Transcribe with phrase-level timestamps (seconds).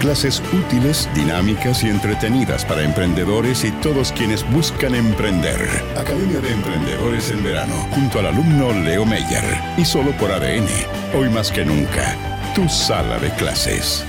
[0.00, 5.60] Clases útiles, dinámicas y entretenidas para emprendedores y todos quienes buscan emprender.
[5.94, 9.44] Academia de Emprendedores en verano, junto al alumno Leo Meyer.
[9.76, 10.66] Y solo por ADN.
[11.14, 12.16] Hoy más que nunca,
[12.54, 14.06] tu sala de clases.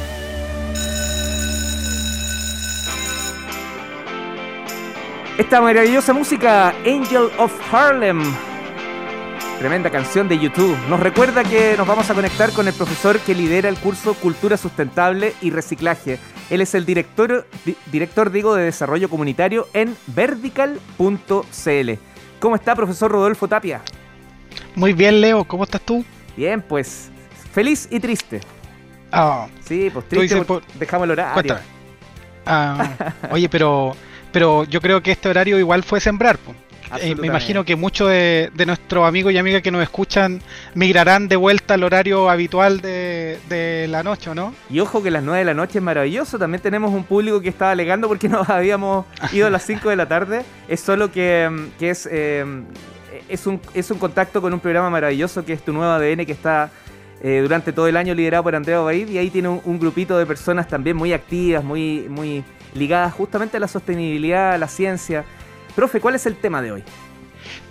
[5.37, 8.23] Esta maravillosa música, Angel of Harlem,
[9.61, 13.35] tremenda canción de YouTube, nos recuerda que nos vamos a conectar con el profesor que
[13.35, 16.17] lidera el curso Cultura Sustentable y Reciclaje.
[16.49, 21.91] Él es el director, di- director digo, de Desarrollo Comunitario en vertical.cl.
[22.39, 23.81] ¿Cómo está, profesor Rodolfo Tapia?
[24.73, 26.03] Muy bien, Leo, ¿cómo estás tú?
[26.35, 27.11] Bien, pues,
[27.53, 28.41] feliz y triste.
[29.11, 31.33] Ah, Sí, pues triste dices porque dejamos el horario.
[31.35, 31.59] cuéntame.
[32.47, 32.95] Ah,
[33.29, 33.95] oye, pero,
[34.31, 36.39] pero yo creo que este horario igual fue sembrar.
[36.39, 36.55] po.
[36.99, 40.41] Eh, me imagino que muchos de, de nuestros amigos y amigas que nos escuchan
[40.73, 44.53] migrarán de vuelta al horario habitual de, de la noche, ¿o ¿no?
[44.69, 46.37] Y ojo que las 9 de la noche es maravilloso.
[46.37, 49.95] También tenemos un público que estaba alegando porque nos habíamos ido a las 5 de
[49.95, 50.43] la tarde.
[50.67, 52.45] Es solo que, mm, que es, eh,
[53.29, 56.33] es, un, es un contacto con un programa maravilloso que es Tu Nuevo ADN que
[56.33, 56.69] está
[57.23, 59.09] eh, durante todo el año liderado por Andrea Obaid.
[59.09, 63.57] Y ahí tiene un, un grupito de personas también muy activas, muy, muy ligadas justamente
[63.57, 65.23] a la sostenibilidad, a la ciencia.
[65.75, 66.83] Profe, ¿cuál es el tema de hoy?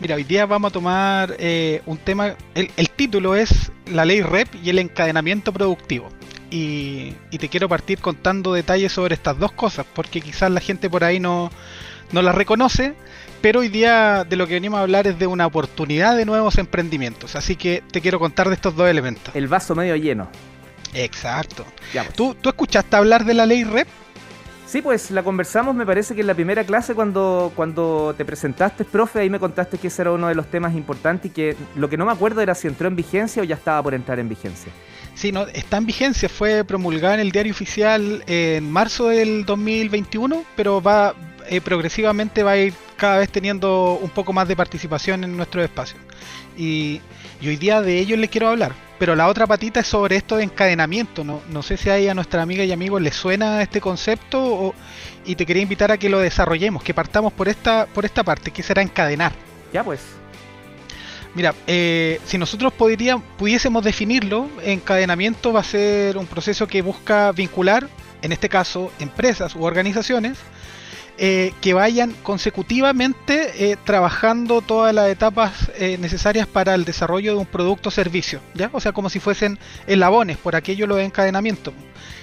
[0.01, 4.23] Mira, hoy día vamos a tomar eh, un tema, el, el título es la ley
[4.23, 6.09] REP y el encadenamiento productivo.
[6.51, 10.91] Y, y te quiero partir contando detalles sobre estas dos cosas, porque quizás la gente
[10.91, 11.51] por ahí no,
[12.12, 12.95] no las reconoce,
[13.41, 16.59] pero hoy día de lo que venimos a hablar es de una oportunidad de nuevos
[16.59, 17.37] emprendimientos.
[17.37, 19.34] Así que te quiero contar de estos dos elementos.
[19.34, 20.28] El vaso medio lleno.
[20.93, 21.65] Exacto.
[21.94, 22.17] Ya, pues.
[22.17, 23.87] ¿Tú, ¿Tú escuchaste hablar de la ley REP?
[24.70, 28.84] Sí, pues la conversamos, me parece que en la primera clase cuando, cuando te presentaste,
[28.84, 31.91] profe, ahí me contaste que ese era uno de los temas importantes y que lo
[31.91, 34.28] que no me acuerdo era si entró en vigencia o ya estaba por entrar en
[34.28, 34.70] vigencia.
[35.16, 40.44] Sí, no, está en vigencia, fue promulgada en el diario oficial en marzo del 2021,
[40.54, 41.16] pero va
[41.48, 45.64] eh, progresivamente va a ir cada vez teniendo un poco más de participación en nuestro
[45.64, 45.98] espacio.
[46.56, 47.00] Y,
[47.42, 48.72] hoy día de ello les quiero hablar.
[49.00, 51.25] Pero la otra patita es sobre esto de encadenamiento.
[51.25, 54.75] No, no sé si ahí a nuestra amiga y amigos les suena este concepto o-
[55.25, 58.50] y te quería invitar a que lo desarrollemos, que partamos por esta, por esta parte,
[58.53, 59.33] que será encadenar.
[59.72, 60.00] Ya pues,
[61.33, 67.31] Mira, eh, si nosotros podría- pudiésemos definirlo, encadenamiento va a ser un proceso que busca
[67.32, 67.88] vincular,
[68.21, 70.38] en este caso, empresas u organizaciones
[71.22, 77.38] eh, que vayan consecutivamente eh, trabajando todas las etapas eh, necesarias para el desarrollo de
[77.38, 78.70] un producto o servicio, ¿ya?
[78.72, 81.75] O sea, como si fuesen eslabones, por aquello lo de encadenamiento,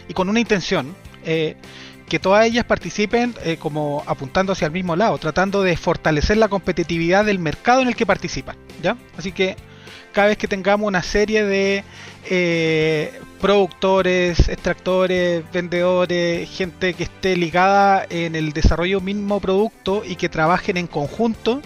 [0.10, 0.96] y con una intención.
[1.24, 7.26] que todas ellas participen como apuntando hacia el mismo lado, tratando de fortalecer la competitividad
[7.26, 8.56] del mercado en el que participan.
[8.82, 8.98] ¿ya?
[9.16, 9.58] Así que
[10.12, 11.84] cada vez que tengamos una serie de
[13.40, 20.78] productores, extractores, vendedores, gente que esté ligada en el desarrollo mismo producto y que trabajen
[20.78, 21.62] en conjunto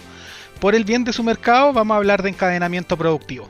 [0.60, 3.48] por el bien de su mercado, vamos a hablar de encadenamiento productivo.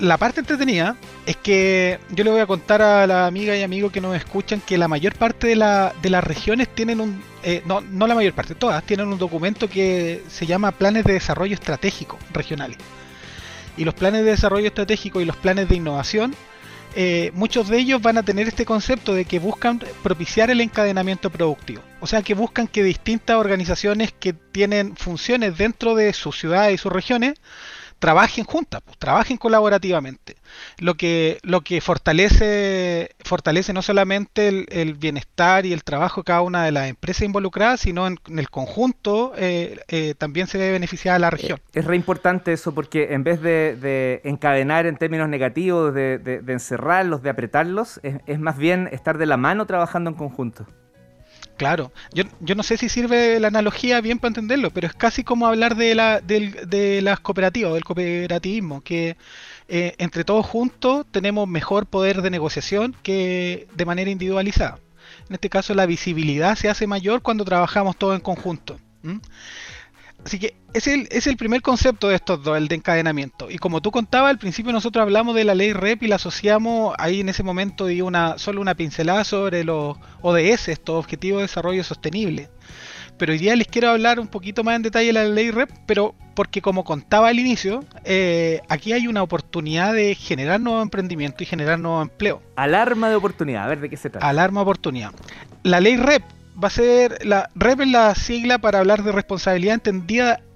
[0.00, 0.96] La parte entretenida
[1.26, 4.60] es que yo le voy a contar a la amiga y amigo que nos escuchan
[4.60, 8.14] que la mayor parte de, la- de las regiones tienen un, eh, no, no la
[8.14, 12.78] mayor parte, todas tienen un documento que se llama Planes de Desarrollo Estratégico Regionales.
[13.76, 16.34] Y los planes de desarrollo estratégico y los planes de innovación,
[17.00, 21.30] eh, muchos de ellos van a tener este concepto de que buscan propiciar el encadenamiento
[21.30, 21.80] productivo.
[22.00, 26.78] O sea, que buscan que distintas organizaciones que tienen funciones dentro de sus ciudades y
[26.78, 27.34] sus regiones
[27.98, 30.36] trabajen juntas, pues, trabajen colaborativamente.
[30.78, 36.24] Lo que, lo que fortalece, fortalece no solamente el, el bienestar y el trabajo de
[36.26, 40.70] cada una de las empresas involucradas, sino en, el conjunto eh, eh, también se ve
[40.72, 41.60] beneficiada a la región.
[41.72, 46.40] es re importante eso porque en vez de, de encadenar en términos negativos, de, de-
[46.40, 50.66] de encerrarlos, de apretarlos, es, es más bien estar de la mano trabajando en conjunto.
[51.58, 55.24] Claro, yo, yo no sé si sirve la analogía bien para entenderlo, pero es casi
[55.24, 59.16] como hablar de, la, del- de las cooperativas, del cooperativismo, que
[59.68, 64.78] eh, entre todos juntos tenemos mejor poder de negociación que de manera individualizada.
[65.28, 68.78] En este caso la visibilidad se hace mayor cuando trabajamos todos en conjunto.
[70.24, 73.50] Así que es el, es el primer concepto de estos dos, el de encadenamiento.
[73.50, 76.94] Y como tú contabas, al principio nosotros hablamos de la ley REP y la asociamos
[76.98, 81.82] ahí en ese momento una, solo una pincelada sobre los ODS, estos Objetivos de Desarrollo
[81.84, 82.50] Sostenible.
[83.16, 85.70] Pero hoy día les quiero hablar un poquito más en detalle de la ley REP,
[85.86, 91.42] pero porque como contaba al inicio, eh, aquí hay una oportunidad de generar nuevo emprendimiento
[91.42, 92.42] y generar nuevo empleo.
[92.54, 94.28] Alarma de oportunidad, a ver de qué se trata.
[94.28, 95.10] Alarma de oportunidad.
[95.64, 96.22] La ley REP
[96.62, 99.80] va a ser la REP es la sigla para hablar de responsabilidad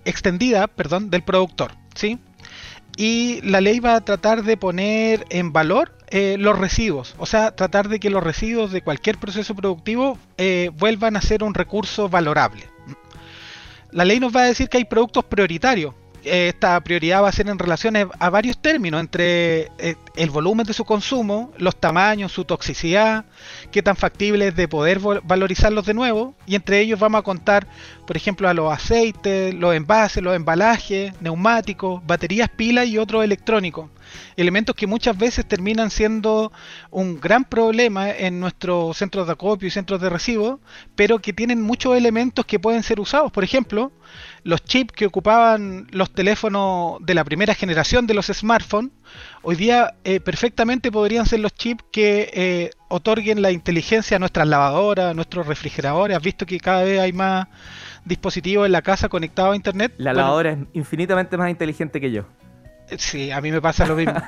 [0.05, 2.19] extendida, perdón, del productor, ¿sí?
[2.97, 7.53] Y la ley va a tratar de poner en valor eh, los residuos, o sea,
[7.53, 12.09] tratar de que los residuos de cualquier proceso productivo eh, vuelvan a ser un recurso
[12.09, 12.69] valorable.
[13.91, 17.49] La ley nos va a decir que hay productos prioritarios, esta prioridad va a ser
[17.49, 22.45] en relación a varios términos, entre eh, el volumen de su consumo, los tamaños, su
[22.45, 23.25] toxicidad,
[23.71, 27.67] qué tan factible es de poder valorizarlos de nuevo, y entre ellos vamos a contar,
[28.07, 33.91] por ejemplo, a los aceites, los envases, los embalajes, neumáticos, baterías, pilas y otros electrónicos.
[34.37, 36.53] Elementos que muchas veces terminan siendo
[36.91, 40.61] un gran problema en nuestros centros de acopio y centros de recibo,
[40.95, 43.33] pero que tienen muchos elementos que pueden ser usados.
[43.33, 43.93] Por ejemplo,
[44.45, 48.91] los chips que ocupaban los teléfonos de la primera generación de los smartphones,
[49.43, 54.47] hoy día eh, perfectamente podrían ser los chips que eh, otorguen la inteligencia a nuestras
[54.49, 56.17] lavadoras, a nuestros refrigeradores.
[56.17, 57.47] Has visto que cada vez hay más
[58.05, 59.95] dispositivos en la casa conectados a internet.
[59.99, 62.25] La lavadora es infinitamente más inteligente que yo.
[62.99, 64.15] Sí, a mí me pasa lo mismo.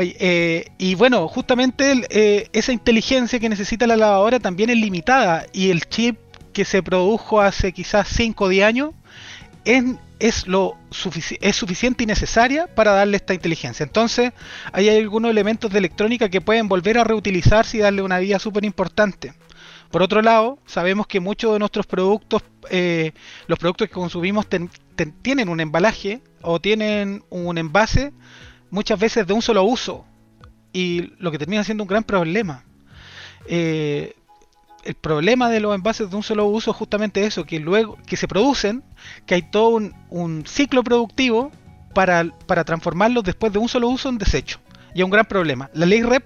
[0.00, 5.88] Eh, y bueno, justamente esa inteligencia que necesita la lavadora también es limitada y el
[5.88, 6.18] chip
[6.52, 8.90] que se produjo hace quizás 5 o 10 años
[9.64, 9.84] es,
[10.18, 10.76] es, lo
[11.40, 13.84] es suficiente y necesaria para darle esta inteligencia.
[13.84, 14.32] Entonces,
[14.72, 18.64] hay algunos elementos de electrónica que pueden volver a reutilizarse y darle una vida súper
[18.64, 19.34] importante.
[19.90, 23.12] Por otro lado, sabemos que muchos de nuestros productos, eh,
[23.46, 24.46] los productos que consumimos,
[25.22, 28.12] tienen un embalaje o tienen un envase
[28.70, 30.04] muchas veces de un solo uso
[30.72, 32.64] y lo que termina siendo un gran problema.
[33.46, 34.14] Eh,
[34.84, 38.16] el problema de los envases de un solo uso es justamente eso, que luego que
[38.16, 38.82] se producen,
[39.26, 39.80] que hay todo
[40.10, 41.50] un, ciclo productivo
[41.94, 44.60] para, para, transformarlos después de un solo uso en desecho.
[44.94, 45.70] Y es un gran problema.
[45.74, 46.24] La ley REP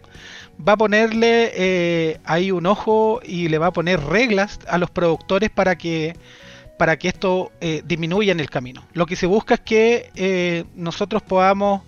[0.66, 4.90] va a ponerle eh, ahí un ojo y le va a poner reglas a los
[4.90, 6.16] productores para que
[6.82, 8.84] para que esto eh, disminuya en el camino.
[8.92, 11.82] Lo que se busca es que eh, nosotros podamos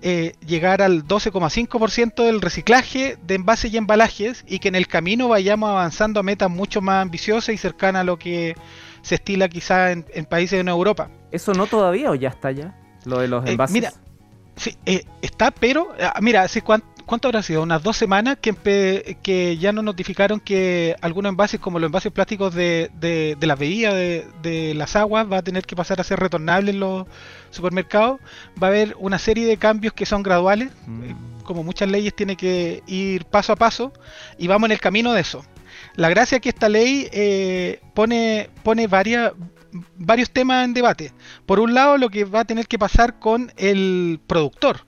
[0.00, 5.26] eh, llegar al 12,5% del reciclaje de envases y embalajes y que en el camino
[5.26, 8.54] vayamos avanzando a metas mucho más ambiciosas y cercanas a lo que
[9.02, 11.10] se estila quizá en, países de Europa.
[11.32, 12.78] ¿Eso no todavía o ya está ya?
[13.04, 13.74] Lo de los eh, envases.
[13.74, 13.92] mira,
[14.54, 17.62] sí, eh, está, pero ah, mira, hace cuánto ¿cuánto habrá sido?
[17.62, 22.54] Unas dos semanas que, que ya nos notificaron que algunos envases, como los envases plásticos
[22.54, 26.20] de, de, de las bebidas, de, las aguas, va a tener que pasar a ser
[26.20, 27.06] retornable en los
[27.50, 28.20] supermercados.
[28.62, 31.42] Va a haber una serie de cambios que son graduales, mm.
[31.44, 33.92] como muchas leyes tiene que ir paso a paso,
[34.38, 35.44] y vamos en el camino de eso.
[35.94, 39.32] La gracia es que esta ley eh, pone, pone varias,
[39.96, 41.12] varios temas en debate.
[41.46, 44.86] Por un lado, lo que va a tener que pasar con el productor.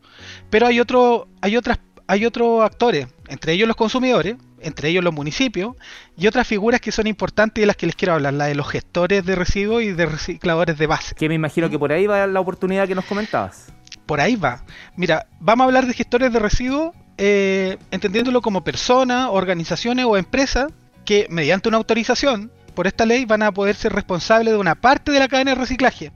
[0.51, 5.13] Pero hay, otro, hay otras hay otros actores, entre ellos los consumidores, entre ellos los
[5.13, 5.75] municipios,
[6.17, 8.55] y otras figuras que son importantes y de las que les quiero hablar, la de
[8.55, 11.15] los gestores de residuos y de recicladores de base.
[11.15, 13.73] Que me imagino que por ahí va la oportunidad que nos comentabas.
[14.07, 14.65] Por ahí va.
[14.97, 20.73] Mira, vamos a hablar de gestores de residuos, eh, entendiéndolo como personas, organizaciones o empresas
[21.05, 25.13] que mediante una autorización por esta ley van a poder ser responsables de una parte
[25.13, 26.13] de la cadena de reciclaje,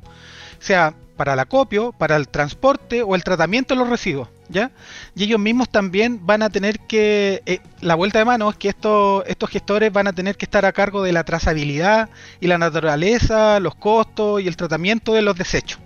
[0.58, 4.28] sea para el acopio, para el transporte o el tratamiento de los residuos.
[4.50, 8.68] Y ellos mismos también van a tener que, eh, la vuelta de mano es que
[8.68, 12.08] estos, estos gestores van a tener que estar a cargo de la trazabilidad
[12.40, 15.80] y la naturaleza, los costos y el tratamiento de los desechos.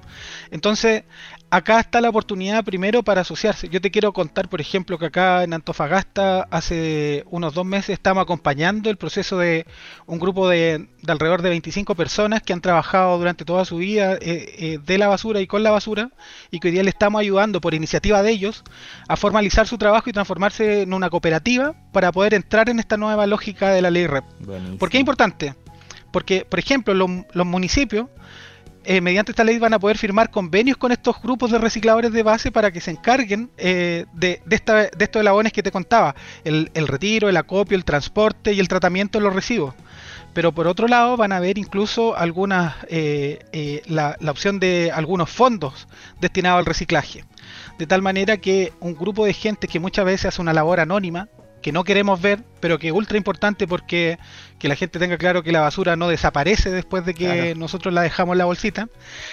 [0.50, 1.04] Entonces,
[1.52, 3.68] acá está la oportunidad primero para asociarse.
[3.68, 8.22] Yo te quiero contar, por ejemplo, que acá en Antofagasta hace unos dos meses estamos
[8.22, 9.66] acompañando el proceso de
[10.06, 14.18] un grupo de, alrededor de 25 personas que han trabajado durante toda su vida eh,
[14.22, 16.10] eh, de la basura y con la basura
[16.50, 18.64] y que hoy día le estamos ayudando por iniciativa de ellos
[19.06, 23.26] a formalizar su trabajo y transformarse en una cooperativa para poder entrar en esta nueva
[23.26, 24.24] lógica de la ley REP.
[24.78, 25.54] ¿Por qué es importante?
[26.12, 28.06] Porque, por ejemplo, los municipios
[28.84, 32.22] eh, mediante esta ley van a poder firmar convenios con estos grupos de recicladores de
[32.22, 37.36] base para que se encarguen eh, de, estos elabones que te contaba, el, retiro, el
[37.36, 39.74] acopio, el transporte y el tratamiento de los residuos.
[40.34, 42.14] Pero por otro lado van a haber incluso
[42.88, 45.86] eh, la opción de algunos fondos
[46.20, 47.24] destinados al reciclaje.
[47.78, 51.28] De tal manera que un grupo de gente que muchas veces hace una labor anónima,
[51.62, 54.18] que no queremos ver, pero que es ultra importante porque
[54.58, 58.02] que la gente tenga claro que la basura no desaparece después de que nosotros la
[58.02, 58.88] dejamos en la bolsita,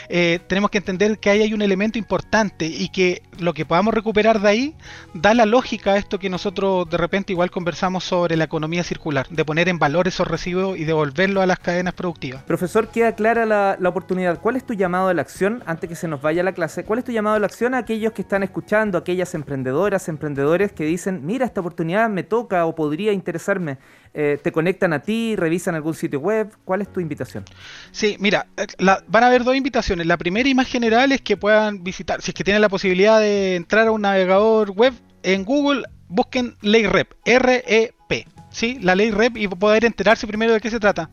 [0.10, 3.94] eh, tenemos que entender que ahí hay un elemento importante y que lo que podamos
[3.94, 4.76] recuperar de ahí
[5.14, 9.28] da la lógica a esto que nosotros de repente igual conversamos sobre la economía circular,
[9.30, 12.42] de poner en valor esos residuos y devolverlos a las cadenas productivas.
[12.44, 14.40] Profesor, queda clara la, la oportunidad.
[14.40, 16.84] ¿Cuál es tu llamado a la acción antes que se nos vaya la clase?
[16.86, 20.72] ¿Cuál es tu llamado a la acción a aquellos que están escuchando, aquellas emprendedoras, emprendedores
[20.72, 23.78] que dicen, mira, esta oportunidad me toca o podría interesarme?
[24.14, 26.52] Eh, te conectan a ti, revisan algún sitio web.
[26.66, 27.46] ¿Cuál es tu invitación?
[27.92, 28.66] Sí, mira, eh,
[29.08, 30.08] van a haber dos invitaciones.
[30.08, 33.20] La primera y más general es que puedan visitar, si es que tienen la posibilidad
[33.20, 38.28] de entrar a un navegador web en Google, busquen Ley Rep, R-E-P.
[38.50, 38.80] ¿sí?
[38.82, 41.10] La ley REP y poder enterarse primero de qué se trata.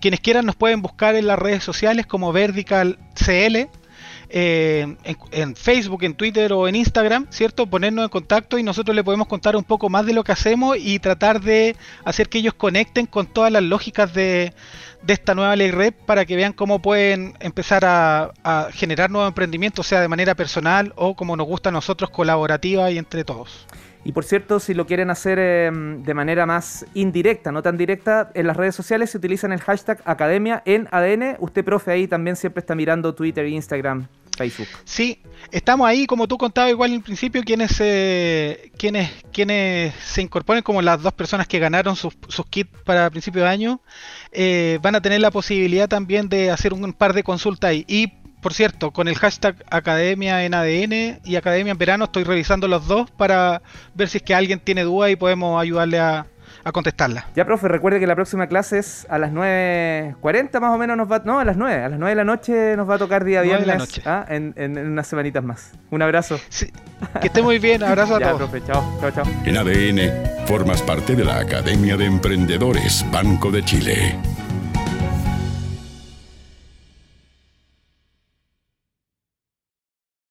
[0.00, 3.68] Quienes quieran nos pueden buscar en las redes sociales como Vertical CL
[4.30, 4.96] eh,
[5.32, 7.66] en, Facebook, en Twitter o en Instagram, ¿cierto?
[7.66, 10.76] Ponernos en contacto y nosotros le podemos contar un poco más de lo que hacemos
[10.78, 14.52] y tratar de hacer que ellos conecten con todas las lógicas de,
[15.06, 20.00] esta nueva ley red para que vean cómo pueden empezar a, generar nuevos emprendimientos, sea
[20.00, 23.66] de manera personal o como nos gusta a nosotros, colaborativa y entre todos.
[24.08, 28.30] Y por cierto, si lo quieren hacer em, de manera más indirecta, no tan directa,
[28.32, 31.36] en las redes sociales se utilizan el hashtag Academia en ADN.
[31.40, 34.68] Usted, profe, ahí también siempre está mirando Twitter, Instagram, Facebook.
[34.84, 35.20] Sí,
[35.52, 40.80] estamos ahí, como tú contabas igual en principio, quienes, eh, quienes, quienes se incorporen como
[40.80, 42.14] las dos personas que ganaron sus,
[42.48, 43.82] kits para principio de año,
[44.32, 48.17] eh, van a tener la posibilidad también de hacer un par de consultas ahí.
[48.40, 52.86] Por cierto, con el hashtag Academia en ADN y Academia en Verano estoy revisando los
[52.86, 53.62] dos para
[53.94, 56.26] ver si es que alguien tiene duda y podemos ayudarle a,
[56.64, 57.26] a contestarla.
[57.34, 61.10] Ya, profe, recuerde que la próxima clase es a las 9.40 más o menos nos
[61.10, 61.20] va...
[61.24, 61.84] No, a las 9.
[61.84, 64.00] A las 9 de la noche nos va a tocar día viernes.
[64.06, 64.24] ¿ah?
[64.28, 65.72] En, en, unas semanitas más.
[65.90, 66.38] Un abrazo.
[67.20, 67.82] Que esté muy bien.
[67.82, 68.50] Abrazo a ya, todos.
[68.50, 68.64] profe.
[68.66, 68.98] Chao.
[69.00, 69.24] Chao, chao.
[69.44, 74.16] En ADN formas parte de la Academia de Emprendedores Banco de Chile.